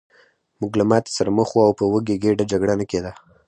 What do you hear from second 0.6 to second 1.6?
له ماتې سره مخ